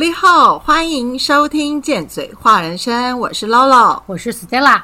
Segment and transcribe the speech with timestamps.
[0.00, 4.80] 你好，欢迎收听《贱嘴话人生》，我是 Lolo，我是 Stella。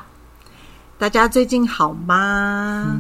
[0.99, 2.99] 大家最近好吗？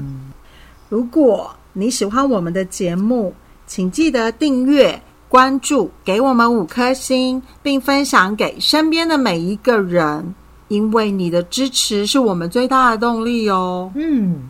[0.88, 3.34] 如果你喜欢我们的节目，
[3.66, 10.34] 请记得订阅、关注，给我们五颗星，并分享给身边的每一个人，
[10.69, 13.92] 因为你的支持是我们最大的动力哦。
[13.94, 14.48] 嗯，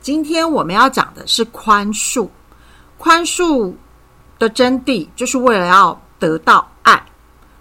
[0.00, 2.26] 今天我们要讲的是宽恕，
[2.96, 3.74] 宽恕
[4.38, 7.02] 的真谛就是为了要得到爱。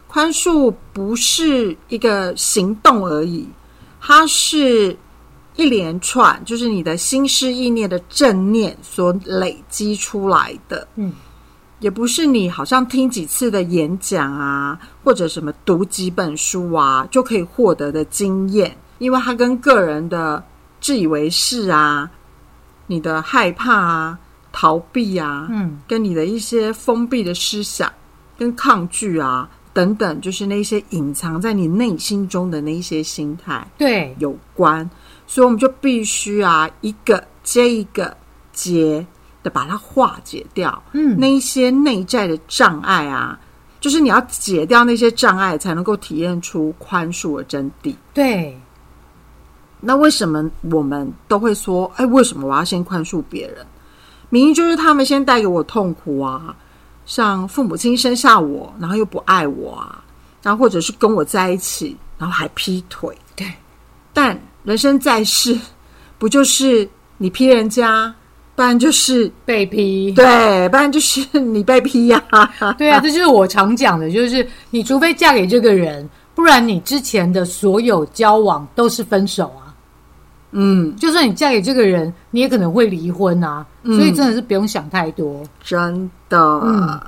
[0.08, 3.48] 宽恕不是一个行动而已，
[4.00, 4.98] 它是
[5.56, 10.88] 一连串，就是你的心思意念的正念所累积出来的。
[10.96, 11.14] 嗯，
[11.80, 20.42] 也不是你好像听几次的演讲啊，或者什么读几本书啊，就可以获得的经验，因为它跟个人的
[20.80, 22.10] 自以为是啊，
[22.88, 24.20] 你的害怕啊、
[24.54, 27.92] 逃避啊，嗯，跟你的一些封闭的思想、
[28.38, 34.90] 跟抗拒啊等等，就是那些隐藏在你内心中的那一些心态对，有关，
[35.28, 38.16] 所以我们就必须啊，一个接一个
[38.54, 39.06] 接
[39.44, 40.82] 的把它化解掉。
[40.94, 43.40] 嗯，那一些内在的障碍啊，
[43.80, 47.94] 就是你要解掉那些障碍，才能够体验出宽恕的真谛。
[48.14, 48.58] 对，
[49.82, 53.66] 那为什么我们都会说，哎，为什么我要先宽恕别人？
[54.30, 56.56] 明明就是他们先带给我痛苦啊，
[57.06, 60.04] 像父母亲生下我，然后又不爱我啊，
[60.42, 63.16] 然后或者是跟我在一起，然后还劈腿。
[63.36, 63.52] 对，
[64.12, 65.58] 但人生在世，
[66.18, 68.14] 不就是你劈人家，
[68.56, 70.12] 不然就是被劈。
[70.14, 72.24] 对，不然就是你被劈呀、
[72.78, 79.65] 对啊，这就是我常讲的，就是你除非嫁给这个人，不然你之前的所有交往都是分手啊。
[80.58, 83.66] 嗯，就算你嫁给这个人，你也可能会离婚啊。
[83.84, 85.44] 所以真的是不用想太多。
[85.62, 86.40] 真的。
[86.64, 87.00] 嗯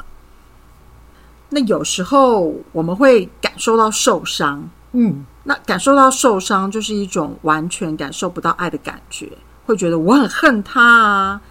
[1.50, 9.32] 那有时候我们会感受到受伤，嗯，那感受到受伤就是一种完全感受不到爱的感觉，
[9.66, 11.42] 会觉得我很恨他啊，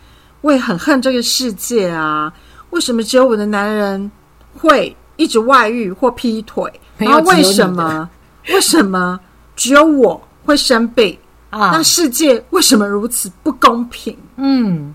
[0.42, 2.31] 我也很恨这个世界啊，
[2.71, 4.10] 为什么只有我的男人
[4.54, 6.71] 会一直外遇或劈腿？
[6.98, 8.06] 然后为什么？
[8.48, 9.19] 为什么
[9.56, 11.16] 只有我会生病？
[11.59, 14.17] 啊那，世界为什么如此不公平？
[14.37, 14.94] 嗯，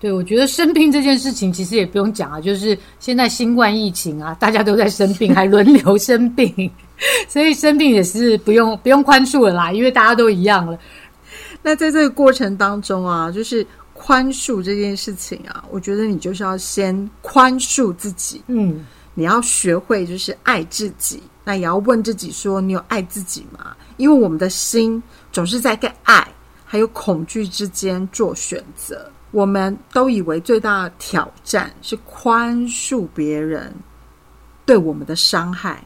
[0.00, 6.70] 对，我觉得生病这件事情其实也不用讲啊，就是现在新冠疫情啊， 大家都在生病，还轮流生病，
[7.28, 10.78] 所以生病也是不用不用宽恕了啦，因为大家都一样了。
[11.62, 18.84] 那在这个过程当中啊，就是宽恕这件事情啊，我觉得你就是要先宽恕自己，嗯，
[19.14, 23.74] 你要学会就是爱自己，那也要问自己说，你有爱自己吗？
[23.96, 26.26] 因为我们的心总是在跟爱
[26.64, 29.10] 还有恐惧之间做选择。
[29.30, 33.74] 我们都以为最大的挑战是宽恕别人
[34.64, 35.84] 对我们的伤害。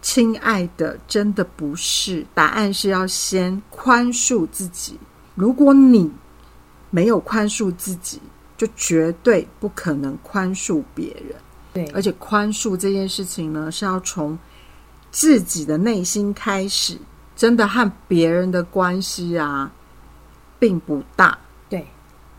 [0.00, 4.98] 亲爱的，真的不是，答案是要先宽恕自己。
[5.36, 6.10] 如果你
[6.90, 8.20] 没有宽恕自己，
[8.58, 11.36] 就绝对不可能宽恕别人。
[11.72, 14.36] 对，而且宽恕这件事情呢，是要从
[15.12, 16.96] 自己的内心开始，
[17.36, 19.70] 真的和别人的关系啊，
[20.58, 21.38] 并不大。
[21.68, 21.86] 对，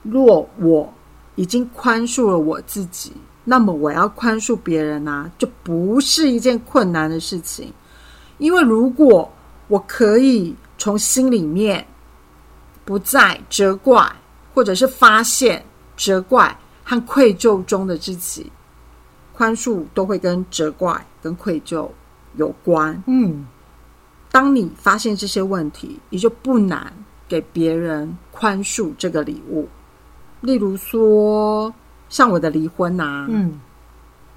[0.01, 0.91] 若我
[1.35, 3.13] 已经宽恕了我自己，
[3.43, 7.71] 那么我要宽恕别人啊，就不是一件困难的事情。
[8.39, 9.31] 因为如果
[9.67, 11.85] 我可以从心里面
[12.83, 14.11] 不再责怪，
[14.53, 15.63] 或者是发现
[15.95, 18.51] 责怪和愧疚中的自己，
[19.31, 21.87] 宽恕都会跟责怪、跟愧疚
[22.35, 23.01] 有关。
[23.07, 23.45] 嗯，
[24.31, 26.93] 当你发现这些问题，你就不难
[27.27, 29.67] 给别人宽恕这个礼物。
[30.41, 31.73] 例如说，
[32.09, 33.59] 像我的离婚啊，嗯，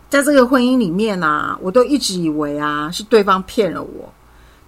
[0.08, 4.12] 在这个婚姻里面啊，我都一直以为啊是对方骗了我。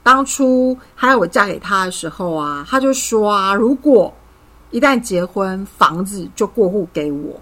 [0.02, 4.12] 当初还要我嫁给他的时候啊，他就说啊，如果
[4.70, 7.40] 一旦结婚，房子就过户给我。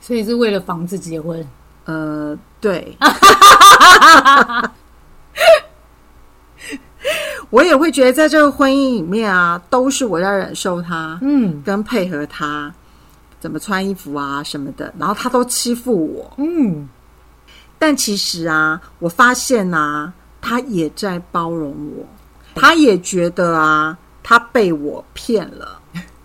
[0.00, 1.46] 所以是为了房子结婚。
[1.88, 2.94] 呃，对，
[7.48, 12.70] 我也会觉得在这个婚姻里面啊，都是我要忍受他，嗯跟配合他
[13.40, 16.30] 怎么穿衣服啊什么的，然后他都欺负我。
[16.36, 16.86] 嗯，
[17.78, 20.12] 但其实啊，我发现啊，
[20.42, 22.04] 他也在包容我，
[22.54, 25.77] 他也觉得啊，他被我骗了。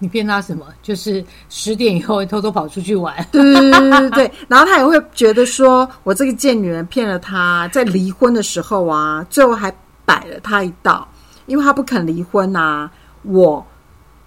[0.03, 0.67] 你骗他什么？
[0.81, 3.15] 就是十点以后偷偷跑出去玩。
[3.31, 9.73] 对对对对对对，然后他也会觉得说，我这个贱女人骗了他，在离婚的时候啊，最后还
[10.03, 11.07] 摆了他一道，
[11.45, 12.91] 因为他不肯离婚啊，
[13.21, 13.65] 我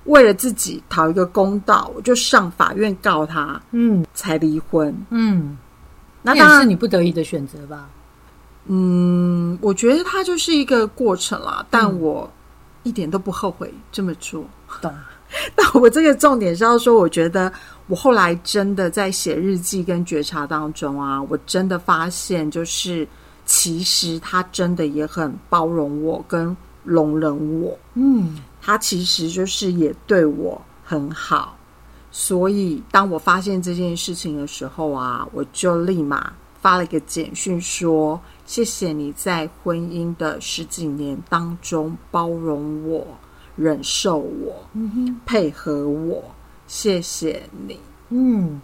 [0.05, 4.97] 为了自己讨一个公道，我就上法院告他，嗯才离婚。
[5.11, 5.59] 嗯，
[6.23, 7.87] 那当然，是你不得已的选择吧？
[8.69, 12.29] 嗯，我觉得它就是一个过程啦，但我
[12.83, 14.43] 一点都不后悔这么做。
[14.81, 14.93] 懂？
[15.55, 17.53] 但我这个重点是要说，我觉得
[17.89, 23.07] 我后来真的在写日记跟觉察当中啊，我真的发现，就是
[23.45, 31.57] 其实他真的也很包容我跟容忍我，嗯，他其实就是也对我很好。
[32.13, 36.33] 所以当我发现这件事情的时候啊，我就立马
[36.63, 43.07] 发了一个简讯说：“谢谢你在婚姻的十几年当中包容我。”
[43.57, 44.55] 忍受我，
[45.25, 46.23] 配合我，
[46.67, 47.79] 谢谢你。
[48.11, 48.61] 嗯，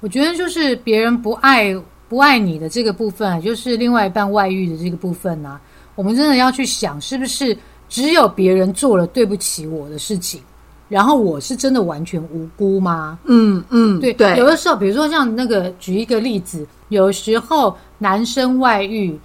[0.00, 1.74] 我觉得就是别人不爱
[2.08, 5.60] 不爱你的这个部分，就是另外一半外遇的这个部分呢。
[5.96, 7.56] 我们真的要去想，是不是
[7.88, 10.40] 只有别人做了对不起我的事情，
[10.88, 13.18] 然后我是真的完全无辜吗？
[13.24, 14.36] 嗯嗯，对对。
[14.36, 19.18] 有的时候，比如说像那个举一个例子，有时候男生外遇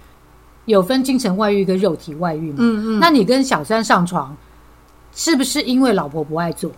[0.64, 2.56] 有分精神外遇跟肉体外遇嘛。
[2.60, 2.98] 嗯嗯。
[2.98, 4.36] 那你跟小三上床？
[5.14, 6.70] 是不是因为老婆不爱做？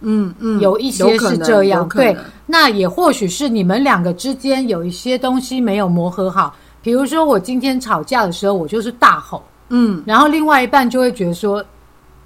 [0.00, 2.16] 嗯嗯，有一些是这样，对。
[2.46, 6.54] 那也或许是你们两个之间有一些东西没有磨合好。
[6.82, 11.64] 比如说，我今天吵架的时候，我就是大吼，嗯，然后另外一半就会觉得说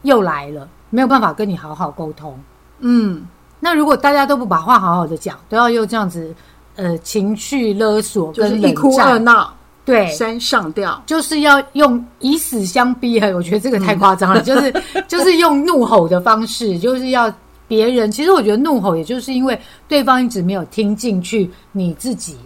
[0.02, 2.36] 又来了，没有办法跟你好好沟通，
[2.80, 3.24] 嗯。
[3.60, 6.34] 那如果大家都不把话好好的讲，都要用这样子
[6.74, 9.52] 呃情绪勒索，跟一哭二闹。
[9.88, 13.18] 对，山上吊，就是要用以死相逼。
[13.20, 14.72] 我觉得这个太夸张了，就是
[15.08, 17.32] 就是用怒吼的方式，就是要
[17.66, 18.10] 别人。
[18.10, 19.58] 其实我觉得怒吼，也就是因为
[19.88, 22.36] 对方一直没有听进去你自己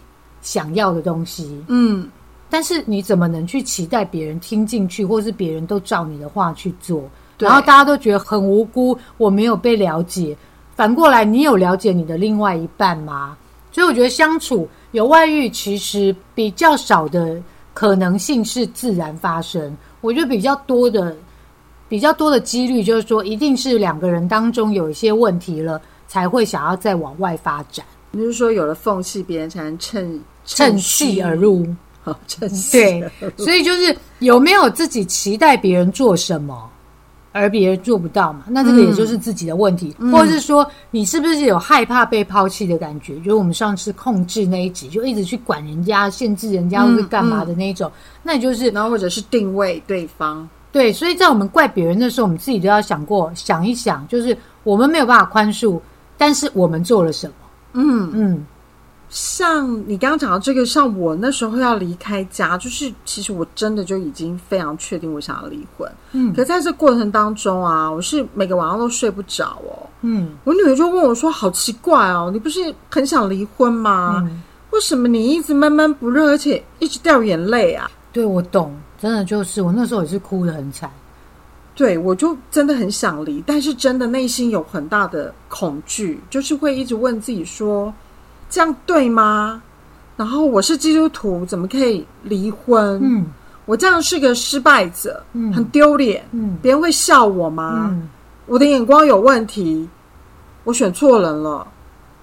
[0.40, 1.60] 想要的东西。
[1.66, 2.08] 嗯，
[2.48, 7.02] 但是你怎么能去期待别人听进去，或是别人都照你的话去做？
[7.38, 10.36] 然后大家都觉得很无辜，我没有被了解。
[10.76, 13.36] 反过来，你有了解你的另外一半吗？
[13.72, 14.68] 所以我觉得相处。
[14.92, 17.42] 有外遇，其实比较少的
[17.72, 19.74] 可能性是自然发生。
[20.02, 21.16] 我觉得比较多的、
[21.88, 27.86] 比较多的几率，就是说，一定是两个人当中有一些问题了，才会想要再往外发展。
[28.12, 31.66] 就是说，有了缝隙，别人才能趁趁虚而入。
[32.02, 36.68] 好，趁对，所以就是有没有自己期待别人做什么？
[37.32, 38.44] 而别人做不到嘛？
[38.48, 43.16] 那这个也就是自己的问题，或者是说你是不是有害怕被抛弃的感觉？
[43.18, 47.90] 就是我们上次控制那一集，就一直去管人家、限制人家或是干嘛的那一种，
[48.22, 50.48] 那就是，然后或者是定位对方。
[50.70, 55.80] 对，所以在我们怪别人的时候，我们自己都要想过，想一想，就是我们没有办法宽恕，
[56.16, 57.34] 但是我们做了什么？
[57.74, 58.46] 嗯嗯。
[59.12, 65.86] 像你刚刚讲到这个，像我那时候要离开家，就是其实我真的就已经非常确定我想要离婚。
[66.12, 69.86] 嗯，可在这过程当中啊，我是每个晚上都睡不着哦。
[70.00, 74.26] 嗯，我女儿就问我说：“好奇怪哦，你不是很想离婚吗？
[74.70, 80.90] 为什么你一直闷闷不乐，而且一直掉眼泪啊？”对，我懂，真的就是我那时候也是哭的很惨。
[81.74, 87.92] 对，我就真的很想离，但是真的内心有很大的恐惧，就是会一直问自己说。
[88.52, 89.62] 这样对吗？
[90.14, 93.00] 然后我是基督徒，怎么可以离婚？
[93.02, 93.24] 嗯，
[93.64, 97.88] 我这样是个失败者，嗯，很丢脸，嗯，别人会笑我吗？
[97.90, 98.10] 嗯，
[98.44, 99.88] 我的眼光有问题，
[100.64, 101.66] 我选错人了，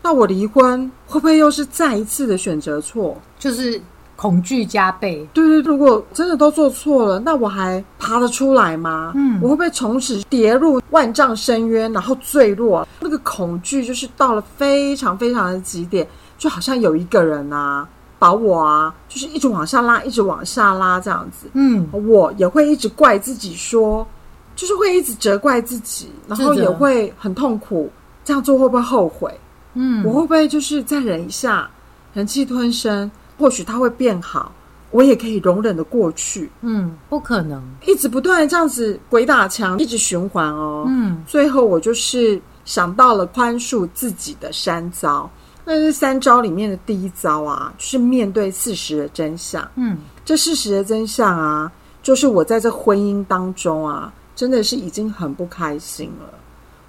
[0.03, 3.17] 那我离婚会不会又是再一次的选择错？
[3.39, 3.81] 就是
[4.19, 5.25] 恐惧加倍。
[5.33, 9.13] 对对，如果真的都做错了，那我还爬得出来吗？
[9.15, 12.85] 嗯，我会不会从此跌入万丈深渊，然后坠落？
[12.99, 16.05] 那个恐惧就是到了非常非常的极点。
[16.37, 21.47] 就好像有一个人啊，把我啊，就是一直往下拉，一直往下拉这样子。
[21.53, 24.05] 嗯，我也会一直怪自己，说
[24.53, 27.89] 就是会一直责怪自己，然后也会很痛苦。
[28.25, 29.33] 这样做会不会后悔？
[29.75, 31.69] 嗯，我会不会就是再忍一下，
[32.13, 33.09] 忍气吞声？
[33.39, 34.51] 或许他会变好，
[34.91, 36.51] 我也可以容忍的过去。
[36.61, 40.83] 嗯，不可能一直不断的这样子鬼打墙，一直循环哦。
[40.87, 45.27] 嗯，最后我就是想到了宽恕自己的三招。
[45.65, 49.65] 那是三招里面的第一招啊，就是面对事实的真相。
[49.75, 56.33] 嗯，这事实的真相啊，就是我在这婚姻当中啊，真的是已经很不开心了。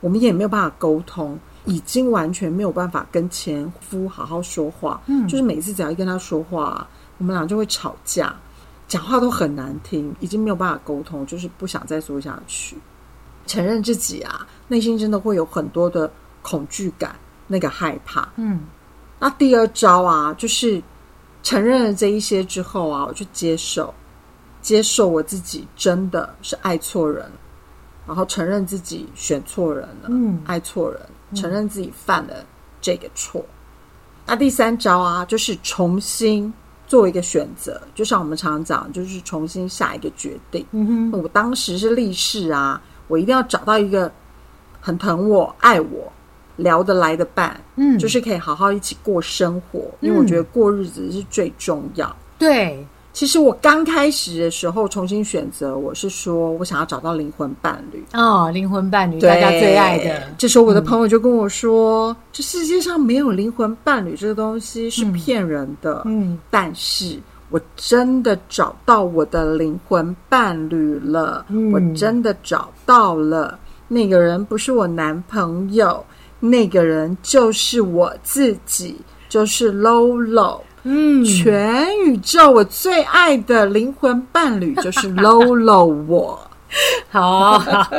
[0.00, 5.00] 我们也没有办法沟通，已经完全没有办法跟前夫好好说话。
[5.06, 6.86] 嗯，就是每次只要一跟他说话，
[7.18, 8.34] 我们俩就会吵架，
[8.88, 12.76] 讲话都很难听，已经没有办法沟通，就是不想再说下去。
[13.46, 16.10] 承认自己啊，内心真的会有很多的
[16.42, 17.14] 恐惧感。
[17.52, 18.60] 那个害怕，嗯，
[19.18, 20.80] 那第二招啊，就是
[21.42, 23.92] 承认了这一些之后啊，我就接受，
[24.62, 27.28] 接受我自己真的是爱错人，
[28.06, 31.00] 然后承认自己选错人了，嗯，爱错人，
[31.34, 32.44] 承认自己犯了
[32.80, 33.44] 这个错。
[34.26, 36.52] 那第三招啊，就是重新
[36.86, 40.64] 做一个选择，就像我们常常讲，就是重新下一个决定。
[40.72, 44.10] 嗯哼，我当时是立誓啊，我一定要找到一个
[44.80, 46.12] 很疼我、爱我、
[46.56, 49.90] 聊得来的伴，嗯，就是可以好好一起过生活。
[50.00, 52.14] 因为我觉得过日子是最重要。
[52.38, 60.22] 对，其实我刚开始的时候重新选择，我是说我想要找到灵魂伴侣，哦，灵魂伴侣，大家最爱的。
[60.38, 67.18] 这时候我的朋友就跟我说：“这世界上没有灵魂伴侣这个东西是骗人的。”嗯，但是
[67.50, 73.58] 我真的找到我的灵魂伴侣了，嗯我真的找到了。
[73.88, 76.02] 那个人不是我男朋友，
[76.38, 78.96] 那个人就是我自己，
[79.28, 80.60] 就是 Lolo。
[80.84, 86.38] 嗯，全宇宙我最爱的灵魂伴侣 就是 Lolo 我。
[87.10, 87.90] 好 好。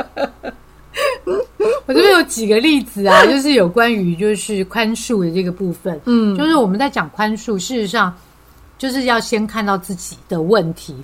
[1.86, 6.00] 我这边有几个例子啊，就是有关于就是宽恕的这个部分。
[6.06, 8.14] 嗯就是我们在讲宽恕，事实上
[8.78, 10.96] 就是要先看到自己的问题。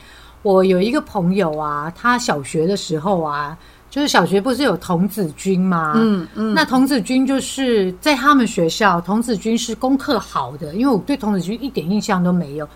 [0.43, 3.57] 我有一个朋友啊，他小学的时候啊，
[3.97, 5.93] 就是小学不是有童子军吗？
[5.95, 12.69] 嗯嗯，那童子军就是在他们学校，童子军是功课好的，因为我对童子军一点印象都没有，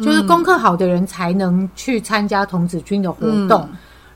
[0.00, 3.68] 就是功课好的人才能去参加童子军的活动。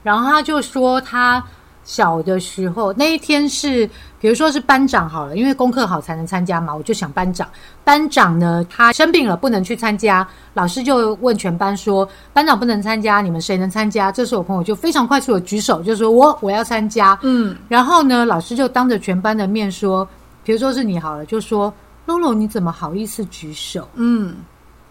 [0.04, 1.44] 然后他就说他
[1.84, 3.86] 小的时候那一天是，
[4.18, 7.46] 比如说是班长好了，因为功课好才能参加嘛，我就想班长。
[7.84, 17.18] 班长呢，他生病了不能去参加，老师就问全班说：“班长不能参加，你们谁能参加？”这时候我朋友就非常快速的举手，就说我我要参加。
[17.22, 20.08] 嗯然后呢，老师就当着全班的面说，
[20.42, 21.72] 比如说是你好了，就说
[22.06, 23.86] 露露你怎么好意思举手？
[23.94, 24.36] 嗯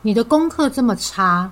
[0.04, 1.50] 你的功课这么差，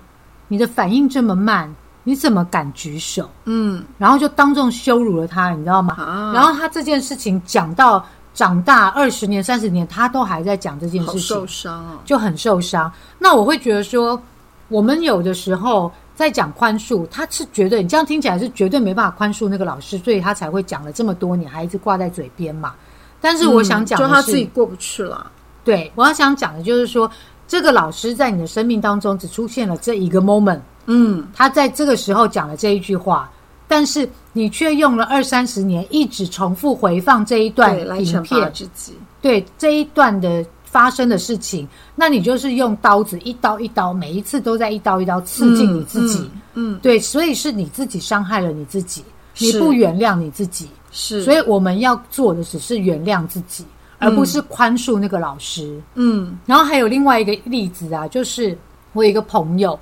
[0.48, 3.30] 你的反应这么慢，你怎么敢举手？
[3.46, 5.96] 嗯然后就当众羞辱了他，你知道吗？
[5.98, 8.04] 啊，然后他这件事情讲到
[8.34, 12.00] 长大二十年、三十年，他都还在讲这件事情受，伤哦。
[12.06, 12.92] 就很受伤。
[13.20, 14.20] 那我会觉得说，
[14.68, 22.74] 我们有的时候在讲宽恕，他是绝对，你这样听起来是绝对没办法宽恕那个老师，所以他才会讲了这么多年，还一直挂在嘴边嘛。
[23.20, 25.30] 但是我想讲的是，嗯就他自己过不去了。
[25.64, 27.10] 对我要想讲的就是说，
[27.48, 33.30] 这个老师在你的生命当中只出现了这一个 moment，嗯他在这个时候讲了这一句话，
[33.68, 38.52] 但是你却用了二三十年，一直重复回放这一段影片。
[39.22, 46.20] 对这一段的发生的事情，那你就是用刀子一刀一刀，每一次都在一刀一刀刺进你自己，
[46.56, 49.04] 嗯，嗯对，所以是你自己伤害了你自己，
[49.38, 53.64] 你不原谅你自己，是，所以我们要做的只是原谅自己，
[54.00, 55.80] 而不是宽恕那个老师。
[55.94, 56.38] 嗯。
[56.46, 58.58] 然后还有另外一个例子啊，就是
[58.94, 59.80] 我有一个朋友，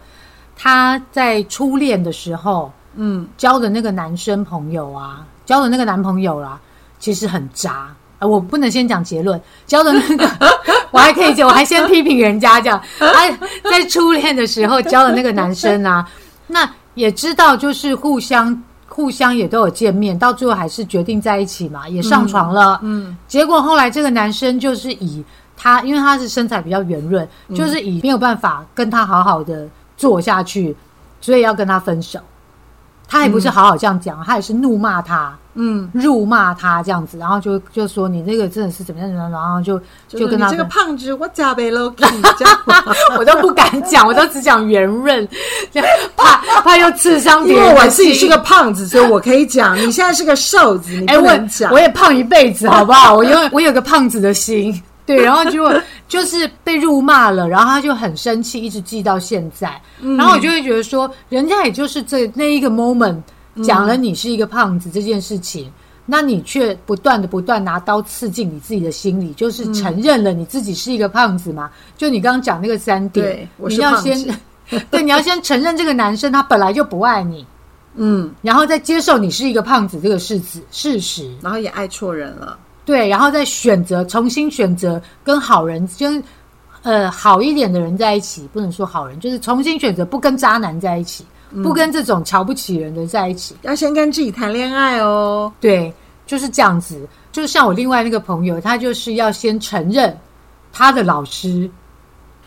[0.61, 6.59] 他在初恋的时候嗯交的那个男生朋友啊，交的那个男朋友啦、
[6.99, 7.87] 其实很渣。
[8.19, 10.29] 呃，我不能先讲结论，交的那个
[10.91, 12.81] 我还可以讲，我还先批评人家这样。
[12.99, 13.29] 他
[13.71, 16.05] 在初恋的时候交的那个男生啊，
[16.45, 22.77] 那也知道就是互相互相也都有见面，到最后还是决定在一起嘛，也上床了。
[22.83, 25.23] 嗯结果后来这个男生就是以
[25.55, 27.25] 他，因为他是身材比较圆润，
[27.55, 29.65] 就是以没有办法跟他好好的
[29.99, 30.75] 做下去，
[31.19, 32.19] 所以要跟他分手。
[33.11, 41.95] 他也不是好好这样讲，他也是怒骂他、嗯，辱骂他这样子，然后就就说你这个真的是怎么样怎么样，然后就就跟他这个胖子，我加倍样。
[43.17, 45.27] 我都不敢讲，我都只讲圆润，
[46.15, 47.75] 怕怕又刺伤别因人因。
[47.75, 49.75] 为我自己是个胖子，所以我可以讲。
[49.75, 51.73] 你现在是个瘦子，你不能讲。
[51.73, 53.15] 我也胖一辈子，好不好？
[53.15, 54.79] 我有我有个胖子的心，
[55.15, 55.73] 对，然后结果
[56.07, 59.81] 就是被辱骂了，然后他就很生气，一直记到现在。
[60.01, 63.19] 嗯然后我就会觉得说，人家也就是这那一个 moment
[63.55, 65.71] 嗯讲了你是一个胖子这件事情。
[66.11, 71.69] 那你却不断的不断拿刀刺进你自己的心里，就是承认了你自己是一个胖子嘛？
[71.97, 74.17] 就你刚刚讲那个三点你要先
[74.89, 77.45] 对，你要先承认这个男生他本来就不爱你，
[77.95, 81.31] 嗯，然后再接受你是一个胖子这个事实事实。
[81.43, 82.57] 然后也爱错人了。
[82.89, 86.23] 对，然后再选择重新选择跟好人跟
[86.81, 91.23] 呃好一点的人在一起，不能说好人，就是重新选择不跟渣男在一起，
[91.61, 93.55] 不跟这种瞧不起人的在一起。
[93.61, 95.53] 要先跟自己谈恋爱哦。
[95.59, 95.93] 对，
[96.25, 97.07] 就是这样子。
[97.31, 100.17] 就是像我另外那个朋友，他就是要先承认
[100.73, 101.69] 他的老师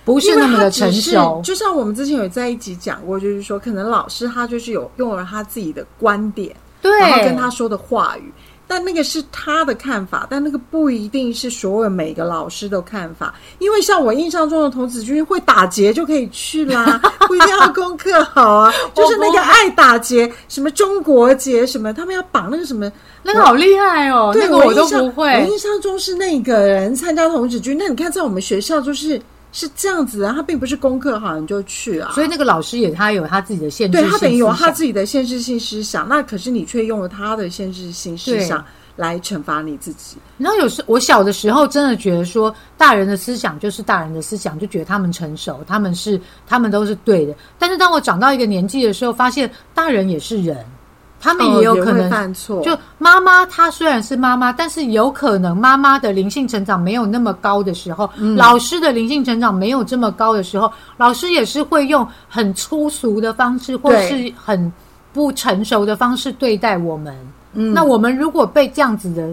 [0.05, 8.33] 不是那么的成熟，就像我们之前有在一起讲过，就是说，可能老师他就是有用了他自己的观点，对，然后跟他说的话语，
[8.73, 13.35] 但那个是他的看法，但那个不一定是所有每个老师的看法。
[13.59, 16.99] 因为像我印象中的童子军会打劫就可以去啦，
[17.29, 18.73] 不一定要功课好啊。
[18.97, 22.91] 就是那个爱打劫，什么中国结，什么他们要绑那个什么，
[23.23, 25.51] 那个好厉害哦，对那个我都印象不会我。
[25.51, 29.21] 印象中是那个人参加童子军，那你看在我们学校就是
[29.53, 38.65] 是这样子啊，他并不是功课好你就去啊，所以那个老师也他有他自己的限制性对他等于有他自己的限制性思想，那可是你却用了他的限制性思想
[38.97, 40.17] 来惩罚你自己。
[40.39, 47.35] 然后有时我小的时候真的觉得说，大人的思想就是大人的思想，就觉得他们成熟，他们是他们都是对的。
[47.59, 50.57] 但是当我长到一个年纪的时候，发现大人也是人，
[51.23, 64.71] 他们也有可能、犯错，就妈妈她虽然是妈妈，但是有可能妈妈的灵性成长没有那么高的时候，嗯老师的灵性成长没有这么高的时候，老师也是会用很粗俗的方式，或是很
[65.13, 67.17] 不成熟的方式对待我们。
[67.55, 69.29] 嗯那我们如果被这样子的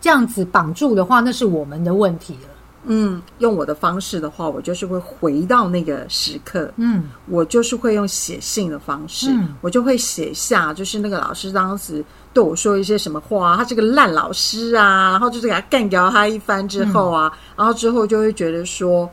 [0.00, 2.48] 这样子绑住的话，那是我们的问题了。
[2.84, 9.54] 嗯，用我的方式的话，我就是会回到那个时刻，嗯，我就是会用写信的方式，嗯。
[9.60, 17.38] 我就会写下，就是那个老师当时对我说一些什么话，他是个烂老师啊，然后就是给他干掉他一番之后啊，嗯。
[17.58, 19.08] 然后之后就会觉得说，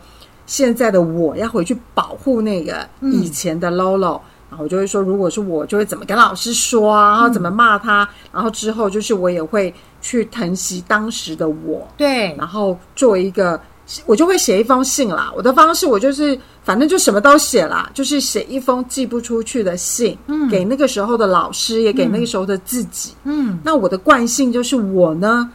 [0.45, 3.11] 现在的我要回去保护那个嗯。
[3.13, 4.19] 以前的 Lolo。
[4.49, 9.71] 然后我就会说，如果是我，就会怎么跟老师说啊，然后怎么骂他，然后之后就是我也会
[10.01, 13.59] 去疼惜当时的我，对，然后做一个，
[14.05, 15.31] 我就会写一封信啦。
[15.35, 20.49] 我的方式，我就是反正就什么都写啦，就是写一封寄不出去的信，嗯。
[20.49, 23.13] 给那个时候的老师，也给那个时候的自己。
[23.23, 23.59] 嗯。
[23.63, 25.49] 那我的惯性就是我呢，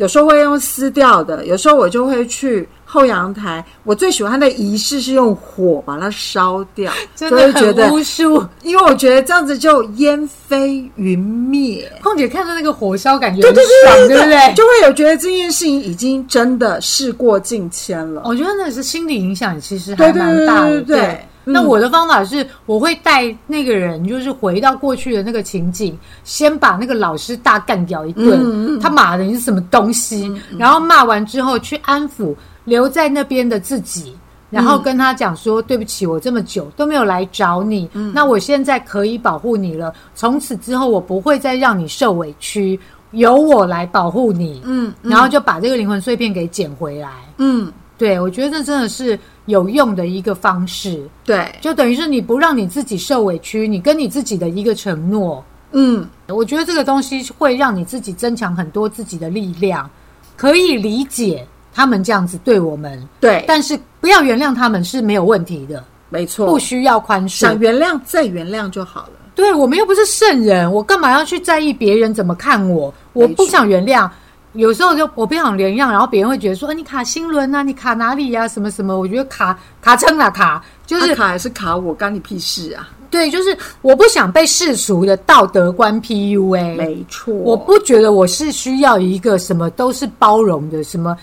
[0.00, 3.62] 有时候会用撕掉的，有时候我就会去后阳台。
[3.84, 8.42] 我最喜欢的仪式是用火把它烧掉，就 真的觉得，巫术。
[8.62, 11.86] 因为我觉得这样子就烟飞云灭。
[12.02, 14.54] 空姐看到那个火烧，感觉对对很爽，对对不对？
[14.54, 18.22] 就会有觉得这件事情已经真的事过境迁了。
[18.24, 20.70] 我觉得那是心理影响，其实还蛮大的。
[20.70, 30.32] 对对对对嗯那我的方法是，我会带那个人，就是回到过去的那个情景，先把那个老师大干掉一顿，嗯他骂的你是什么东西？
[30.58, 34.14] 然后骂完之后去安抚留在那边的自己。
[34.50, 39.94] 然后跟他讲说：“对不起，我这么久都没有来找你，嗯那我现在可以保护你了。
[40.16, 42.76] 从此之后，我不会再让你受委屈，
[43.12, 47.10] 由我来保护你。”嗯然后就把这个灵魂碎片给捡回来。
[47.38, 55.44] 嗯，对，我觉得这真的是有用的一个方式，对，就等于是你不让你自己受委屈，你跟你自己的一个承诺。
[55.72, 59.88] 嗯我觉得这个东西会让你自己增强很多自己的力量，
[60.34, 67.40] 可以理解他们这样子对我们，对，但是不要原谅他们是没有问题的，没错不，需要宽恕。
[67.40, 69.10] 想原谅再原谅就好了。
[69.34, 72.92] 对我们又不是圣人，我干嘛要去在意别人怎么看我？
[73.12, 74.08] 我不想原谅。
[74.54, 82.88] 有时候就我不想原谅，然后别人会觉得说：“哎，你卡心轮啊，你卡哪里呀、什么什么？”我觉得卡卡称啦，卡就是他卡还是卡我，干你屁事啊！
[83.10, 86.76] 对，就是我不想被世俗的道德观 PUA。
[86.76, 91.16] 没错，我不觉得我是需要一个什么都是包容的，什么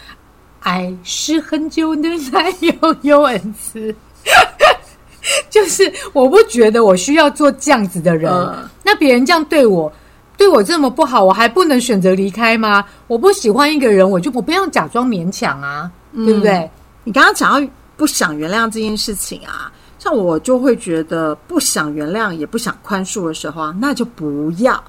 [0.62, 3.94] 爱是很久的才有有恩慈，
[5.50, 8.32] 就是我不觉得我需要做这样子的人。
[8.32, 9.92] 嗯那别人这样对我，
[10.38, 12.86] 对我这么不好，我还不能选择离开吗？
[13.08, 16.70] 我不喜欢一个人，我就我不要假装勉强啊，对不对？
[17.04, 24.82] 你刚刚讲到不想原谅这件事情啊，像我就会觉得不想原谅也不想宽恕的时候啊，那就不要。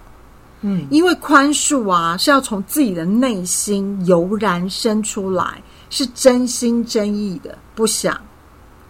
[0.60, 8.20] 嗯，因为宽恕啊是要从自己的内心油然生出来，是真心真意的，不想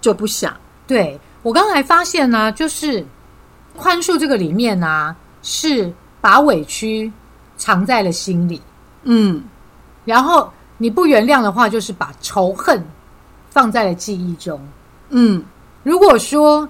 [0.01, 0.57] 就不想。
[0.87, 3.07] 对我刚才发现呢、就是
[3.77, 7.11] 宽恕这个里面呢、是把委屈
[7.57, 8.61] 藏在了心里，
[9.05, 9.43] 嗯，
[10.05, 12.83] 然后你不原谅的话，就是把仇恨
[13.51, 14.61] 放在了记忆中。
[15.11, 15.43] 嗯。
[15.85, 16.69] 如果说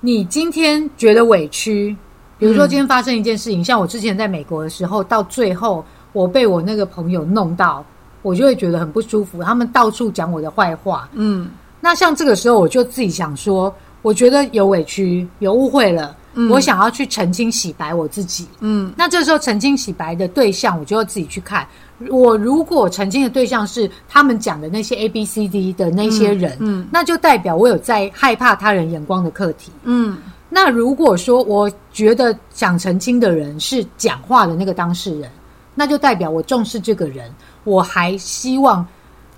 [0.00, 1.94] 你今天觉得委屈，
[2.38, 7.84] 比如说今天发生一件事情，像我之前在美国的时候，到最后我被我那个朋友弄到，
[8.22, 11.08] 我就会觉得很不舒服，他们到处讲我的坏话。
[11.12, 11.50] 嗯。
[11.80, 16.16] 那像这个时候，我就自己想说，我觉得有委屈，有误会了，
[16.50, 18.46] 我想要去澄清洗白我自己。
[18.60, 21.66] 嗯那这时候澄清洗白的对象，我就要自己去看。
[22.08, 29.70] 我如果澄清的对象是他们讲的那些 A B C D 的那些人，嗯那就代表我有在害怕他人眼光的课题。
[29.84, 30.18] 嗯
[30.48, 35.30] 那如果说我觉得想澄清的人是讲话的那个当事人，
[35.74, 37.32] 那就代表我重视这个人，
[37.64, 38.84] 我还希望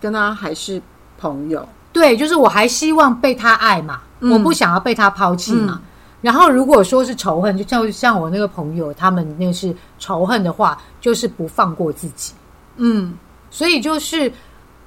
[0.01, 0.81] 跟他还是
[1.19, 1.69] 朋友。
[1.93, 5.81] 对，就是我还希望被他爱嘛，嗯我不想要被他抛弃嘛。
[6.25, 12.33] 然后如果说是仇恨，就像像我那个朋友，他们那是仇恨的话，就是不放过自己。
[12.77, 13.13] 嗯，
[13.51, 14.33] 所以就是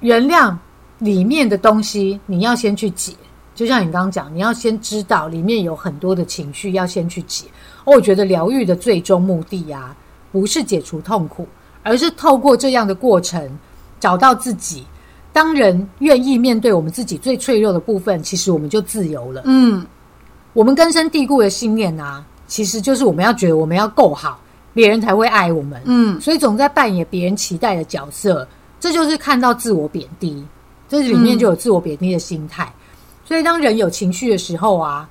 [0.00, 0.52] 原谅
[0.98, 3.12] 里面的东西，你要先去解。
[3.54, 7.46] 就像你刚刚讲，你要先知道里面有很多的情绪，要先去解。
[7.84, 9.94] 哦，我觉得疗愈的最终目的呀、
[10.32, 11.46] 不是解除痛苦，
[11.84, 13.48] 而是透过这样的过程
[14.00, 14.84] 找到自己。
[15.32, 19.42] 当人愿意面对我们自己最脆弱的部分，其实我们就自由了。
[19.44, 19.86] 嗯，
[20.52, 24.40] 我们根深蒂固的信念啊，其实就是我们要觉得我们要够好，
[24.74, 25.80] 别人才会爱我们。
[25.84, 28.46] 嗯，所以总在扮演别人期待的角色，
[28.80, 30.44] 这就是看到自我贬低，
[30.88, 32.72] 这里面就有自我贬低的心态。
[33.24, 35.08] 所以当人有情绪的时候啊，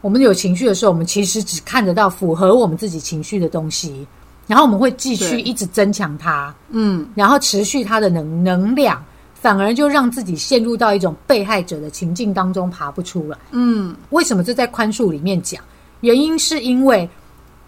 [0.00, 4.06] 我们有情绪的时候，我们其实只看得到符合我们自己情绪的东西，
[4.46, 9.04] 然后我们会继续一直增强它，嗯，然后持续它的能能量，
[9.38, 13.38] 反而就让自己陷入到一种被害者的情境当中爬不出来。
[13.52, 15.62] 嗯，为什么这在宽恕里面讲？
[16.00, 17.08] 原因是因为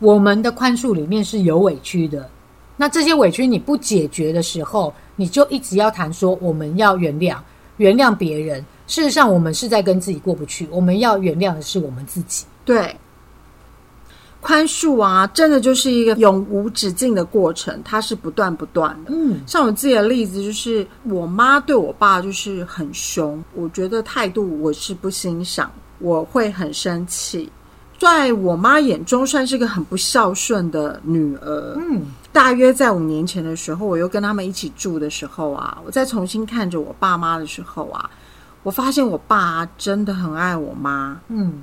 [0.00, 2.28] 我们的宽恕里面是有委屈的，
[2.76, 7.36] 那这些委屈你不解决的时候，你就一直要谈说我们要原谅，
[7.76, 8.64] 原谅别人。
[8.86, 12.44] 事实上，我们是在跟自己过不去，我们要原谅的是我们自己。
[12.64, 12.96] 对。
[14.40, 19.10] 宽恕啊，真的就是一个永无止境的过程，它是不断不断的。
[19.12, 27.50] 嗯像我自己的例子，就是我妈对我爸就是很凶，我觉得态度我是不欣赏，我会很生气。
[27.98, 31.76] 在我妈眼中，算是个很不孝顺的女儿。
[31.76, 38.08] 嗯大约在五年前的时候，我又跟他们一起住的时候啊，我再重新看着我爸妈的时候啊，
[38.62, 41.20] 我发现我爸真的很爱我妈。
[41.26, 41.54] 嗯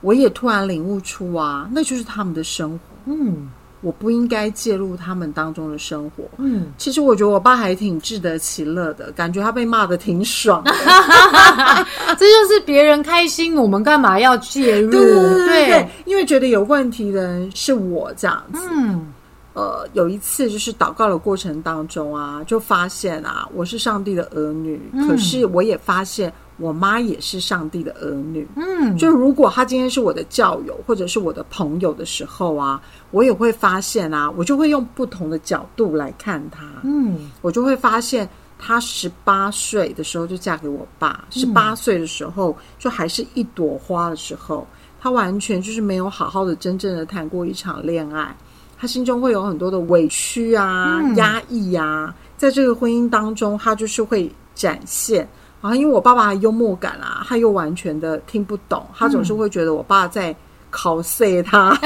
[0.00, 3.48] 我也突然领悟出啊，那就是他们的生活，嗯
[3.82, 6.24] 我不应该介入他们当中的生活。
[6.38, 10.72] 嗯，其实我觉得我爸还挺自得其乐的，感觉他被骂的挺爽的。
[12.18, 14.90] 这就是别人开心，我们干嘛要介入？
[14.90, 18.66] 对对对对对，因为觉得有问题的人是我这样子。
[18.72, 19.12] 嗯
[19.52, 28.46] 呃，有一次就是祷告的过程当中啊，就发现啊，我是上帝的儿女，嗯可是我也发现我妈也是上帝的儿女。
[28.56, 36.64] 嗯，就如果她今天是我的教友或者是我的朋友的时候啊，我也会发现啊，我就会用不同的角度来看她。
[36.84, 44.66] 嗯我就会发现，她十八岁的时候就嫁给我爸，十八岁的时候就还是一朵花的时候，
[45.00, 48.34] 她完全就是没有好好的、真正的谈过一场恋爱。
[48.78, 55.28] 她心中会有很多的委屈啊、嗯压抑啊，在这个婚姻当中，她就是会展现。
[55.66, 60.34] 然后，因为我爸爸还幽默感啊，他又完全的听不懂，他总是会觉得我爸在
[60.70, 61.76] 考碎他，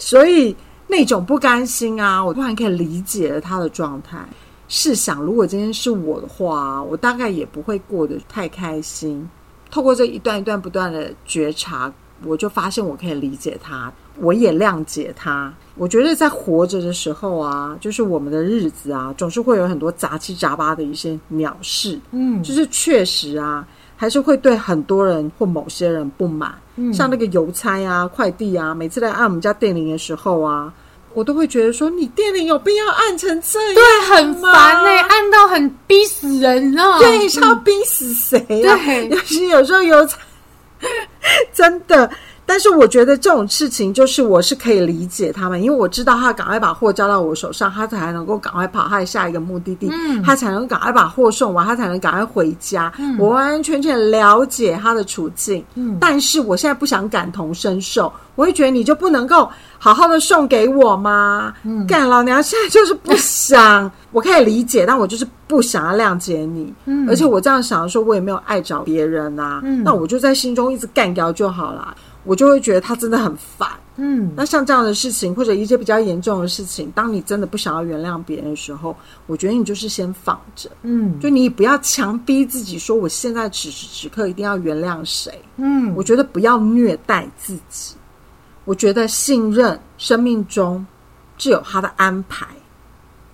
[0.00, 0.56] 所以
[0.86, 4.18] 那种不甘心啊，我突然可以理解了他的状态。
[4.66, 9.28] 试想，如果今天是我的话，我大概也不会过得太开心。
[9.70, 11.92] 透过这一段一段不断的觉察，
[12.24, 15.52] 我就发现我可以理解他，我也谅解他。
[15.76, 26.54] 我觉得在活着的时候啊，就是我们的日子啊，总是会有很多杂七杂八的一些鸟事，嗯就是确实啊，还是会对很多人或某些人不满。
[26.76, 30.72] 嗯像那个邮差啊、快递啊，每次来按我们家电铃的时候啊，
[31.12, 33.74] 我都会觉得说，你电铃有必要按成这样？
[33.74, 36.82] 对，很烦欸呢、按到很逼死人呢。
[37.00, 38.78] 对，是要逼死谁啊？
[38.86, 40.18] 对尤其 有时候邮差，
[41.52, 42.08] 真的。
[42.46, 52.92] 但是我觉得这种事情，就是我是可以理解他们，因为我知道他赶快把货交到我手上，他才能够赶快跑他的下一个目的地，嗯他才能赶快把货送完，他才能赶快回家。
[53.18, 61.54] 我完完全全了解他的处境，嗯但是我现在不想感同身受，我会觉得你就不能够好好的送给我吗？
[61.64, 66.72] 嗯干老娘现在就是不想， 我可以理解，但我就是不想要谅解你。
[66.84, 71.94] 嗯而且我这样想的时候，我也没有爱找别人啊，嗯那我就在心中一直干掉就好了。
[72.24, 73.68] 我就会觉得他真的很烦。
[73.96, 85.40] 嗯那像这样的事情，或者一些比较严重的事情，当你真的不想要原谅别人的时候，我觉得你就是先放着，嗯就你不要强逼自己说我现在此时此刻一定要原谅谁。
[85.58, 87.94] 嗯我觉得不要虐待自己。
[88.64, 90.84] 我觉得信任生命中
[91.38, 92.46] 是有他的安排，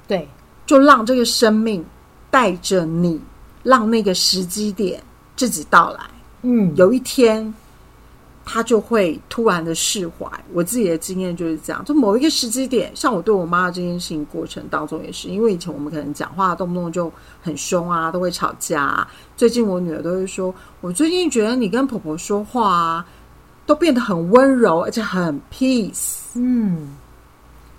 [0.09, 0.29] 对，
[0.66, 1.83] 就让这个生命
[2.31, 3.18] 带着你，
[3.62, 5.03] 让那个时机点
[5.37, 6.00] 自己到来。
[6.42, 7.55] 嗯有一天，
[8.52, 10.26] 他就会突然的释怀。
[10.52, 19.08] 我自己的经验就是这样，就某一个时机点，像我对我妈的这件事情过程当中也是，因为以前我们可能讲话动不动就很凶啊，都会吵架、啊。
[19.36, 23.06] 最近我女儿都会说，我最近觉得你跟婆婆说话啊，
[23.66, 26.16] 都变得很温柔，而且很 peace。
[26.34, 26.96] 嗯，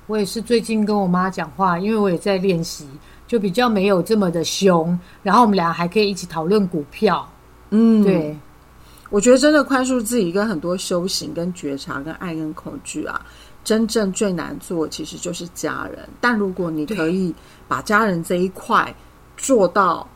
[0.08, 2.88] 我也是最近跟我妈讲话，因为我也在练习，
[3.28, 7.28] 就比较没有这么的凶，然后我们俩还可以一起讨论股票。
[7.72, 8.02] 嗯，。
[8.02, 8.38] 对，
[9.12, 13.24] 我觉得真的宽恕自己，跟很多修行、跟觉察、跟爱、跟恐惧啊，
[13.64, 16.10] 真正最难做其实就是家人。
[16.20, 17.36] 但如果你可以
[17.68, 18.96] 把家人这一块
[19.36, 20.10] 做到，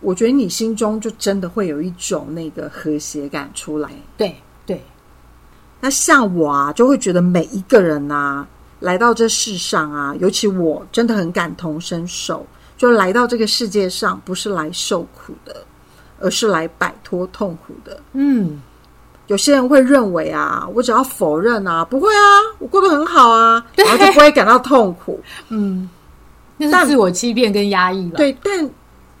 [0.00, 3.90] 我觉得你心中就真的会有一种那个和谐感出来。
[4.16, 4.80] 对对，
[5.80, 8.46] 那像我啊，就会觉得每一个人啊，
[8.78, 12.46] 来到这世上啊，尤其我真的很感同身受，
[12.78, 15.64] 就来到这个世界上不是来受苦的，
[16.20, 18.00] 而是来摆脱痛苦的。
[18.12, 18.60] 嗯，
[19.26, 22.20] 有些人会认为啊，我只要否认啊，不会啊，
[22.60, 25.20] 我过得很好啊， 然后就不会感到痛苦。
[25.48, 25.88] 嗯
[26.62, 28.18] 那是自我欺骗跟压抑吧？
[28.18, 28.70] 对，但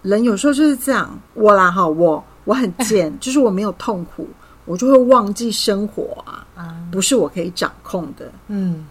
[0.02, 4.28] 人有时候就是这样，我啦哈，我我很 贱，就是我没有痛苦，
[4.66, 8.30] 我就会忘记生活啊，啊，不是我可以掌控的。
[8.48, 8.86] 嗯，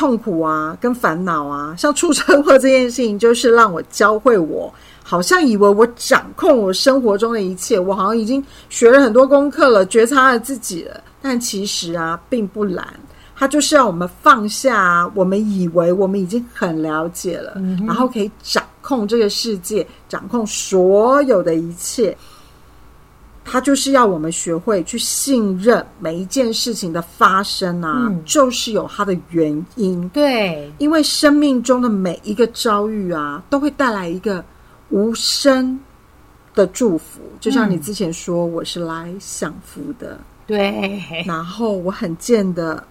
[0.00, 12.88] 痛苦啊，跟烦恼啊，像出车祸这件事情，就是让我教会我，好像以为我掌控我生活中的一切，我好像已经学了很多功课了，觉察了自己了，但其实啊，并不难。
[13.36, 22.16] 它就是让我们放下啊，我们以为我们已经很了解了，然后可以掌控这个世界，掌控所有的一切。
[23.44, 30.08] 它就是要我们学会去信任每一件事情的发生啊，嗯就是有它的原因。
[30.10, 34.44] 对，因为生命中的每一个遭遇啊，都会带来一个
[34.90, 35.78] 无声
[36.54, 37.20] 的祝福。
[37.40, 42.84] 就像你之前说，我是来享福的，对，然后我很贱的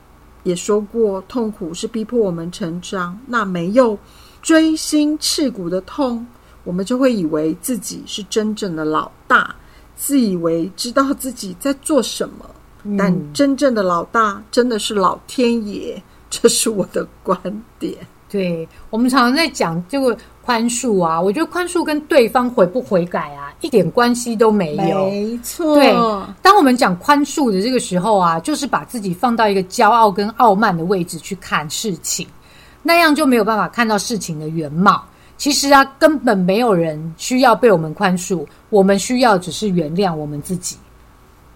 [0.44, 3.18] 也说过，痛苦是逼迫我们成长。
[3.28, 3.98] 那没有
[4.42, 6.26] 锥心刺骨的痛，
[6.64, 9.56] 我们就会以为自己是真正的老大，
[10.00, 12.46] 自以为知道自己在做什么。
[12.98, 17.38] 但真正的老大真的是老天爷， 这是我的观
[17.78, 17.94] 点。
[18.30, 25.10] 对，我们常常在讲这个宽恕啊，我觉得宽恕跟对方悔不悔改啊，一点关系都没有。
[25.10, 25.92] 没错，对，
[26.42, 32.26] 当我们讲宽恕的这个时候啊，就是把自己放到一个骄傲跟傲慢的位置去看事情，
[32.82, 35.04] 那样就没有办法看到事情的原貌。
[35.40, 40.76] 其实啊，根本没有人需要被我们宽恕，我们需要只是原谅我们自己。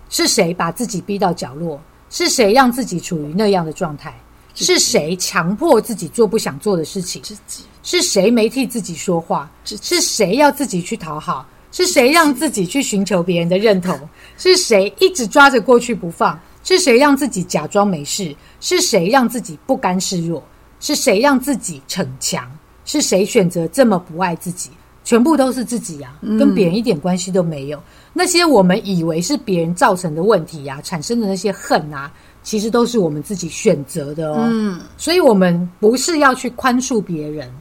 [0.10, 1.78] 是谁把自己逼到角落？
[2.10, 4.17] 是谁让自己处于那样的状态？
[4.56, 7.22] 是谁强迫自己做不想做的事情？
[7.24, 9.52] 自己是谁没替自己说话？
[9.65, 11.46] 是谁要自己去讨好？
[11.74, 14.00] 是谁让自己去寻求别人的认同？
[14.38, 16.39] 是谁一直抓着过去不放？
[16.63, 18.34] 是谁让自己假装没事？
[18.62, 20.41] 是谁让自己不甘示弱？
[20.80, 22.50] 是谁让自己逞强？
[22.86, 24.69] 是谁选择这么不爱自己？
[25.06, 27.78] 全部都是自己呀、跟别人一点关系都没有。
[28.13, 32.10] 那些我们以为是别人造成的问题呀、产生的那些恨啊，
[32.41, 34.48] 其实都是我们自己选择的哦。
[34.50, 37.52] 嗯，所以我们不是要去宽恕别人，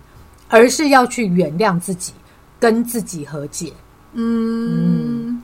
[0.49, 2.13] 而是要去原谅自己，
[2.61, 3.73] 跟自己和解。
[4.13, 5.43] 嗯，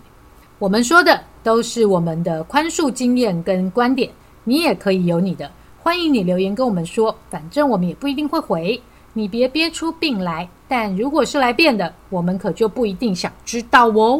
[0.60, 4.08] 我们说的都是我们的宽恕经验跟观点，
[4.44, 5.50] 你也可以有你的，
[5.82, 8.80] 欢迎你留言跟我们说，反正我们也不一定会回，
[9.18, 10.48] 你别憋出病来。
[10.68, 14.16] 但如果是来变的，我们可就不一定想知道哦。